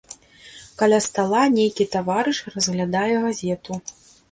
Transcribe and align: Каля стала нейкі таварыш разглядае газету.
Каля 0.79 0.99
стала 1.07 1.43
нейкі 1.59 1.87
таварыш 1.97 2.41
разглядае 2.57 3.15
газету. 3.29 3.81